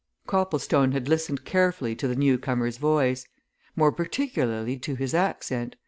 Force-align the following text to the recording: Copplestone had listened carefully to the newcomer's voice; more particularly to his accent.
Copplestone 0.25 0.93
had 0.93 1.07
listened 1.07 1.45
carefully 1.45 1.93
to 1.95 2.07
the 2.07 2.15
newcomer's 2.15 2.79
voice; 2.79 3.27
more 3.75 3.91
particularly 3.91 4.75
to 4.79 4.95
his 4.95 5.13
accent. 5.13 5.75